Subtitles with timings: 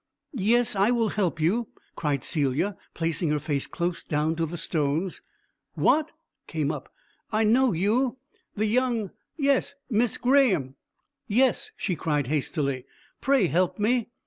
[0.33, 5.21] "Yes, I will help you," cried Celia, placing her face close down to the stones.
[5.75, 6.09] "What!"
[6.47, 6.91] came up.
[7.31, 8.17] "I know you
[8.55, 10.73] the young yes, Miss Graeme."
[11.27, 12.87] "Yes," she cried hastily.
[13.21, 14.07] "Pray help me."